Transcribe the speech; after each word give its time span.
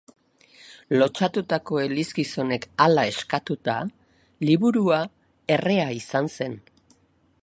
Lotsatutako 0.99 1.81
elizgizonek 1.81 2.65
hala 2.85 3.05
eskatuta 3.11 3.77
liburua 4.51 4.99
errea 5.57 5.87
izan 6.01 6.33
zen. 6.39 6.61